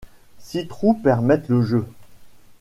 Six 0.39 0.67
trous 0.67 0.95
permettent 0.95 1.47
le 1.49 1.61
jeu. 1.61 1.85